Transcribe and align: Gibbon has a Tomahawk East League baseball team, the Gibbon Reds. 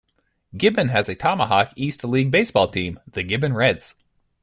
Gibbon 0.57 0.87
has 0.89 1.09
a 1.09 1.15
Tomahawk 1.15 1.73
East 1.75 2.03
League 2.03 2.31
baseball 2.31 2.67
team, 2.69 2.99
the 3.05 3.21
Gibbon 3.21 3.53
Reds. 3.53 3.93